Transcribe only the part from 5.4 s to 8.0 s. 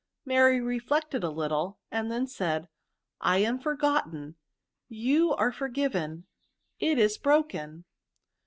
forgiven, it is broken."